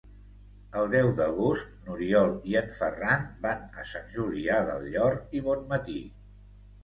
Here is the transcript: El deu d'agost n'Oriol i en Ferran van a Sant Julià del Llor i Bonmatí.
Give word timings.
El 0.83 0.87
deu 0.93 1.09
d'agost 1.17 1.67
n'Oriol 1.89 2.31
i 2.53 2.55
en 2.61 2.71
Ferran 2.77 3.27
van 3.45 3.61
a 3.83 3.87
Sant 3.91 4.09
Julià 4.15 4.57
del 4.69 4.87
Llor 4.95 5.19
i 5.41 5.45
Bonmatí. 5.51 6.01